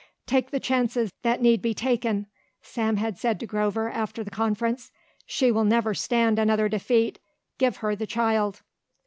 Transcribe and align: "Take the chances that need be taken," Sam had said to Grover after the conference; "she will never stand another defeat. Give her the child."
"Take 0.25 0.49
the 0.49 0.59
chances 0.59 1.13
that 1.21 1.43
need 1.43 1.61
be 1.61 1.75
taken," 1.75 2.25
Sam 2.63 2.97
had 2.97 3.19
said 3.19 3.39
to 3.39 3.45
Grover 3.45 3.87
after 3.87 4.23
the 4.23 4.31
conference; 4.31 4.91
"she 5.27 5.51
will 5.51 5.63
never 5.63 5.93
stand 5.93 6.39
another 6.39 6.67
defeat. 6.67 7.19
Give 7.59 7.77
her 7.77 7.95
the 7.95 8.07
child." 8.07 8.63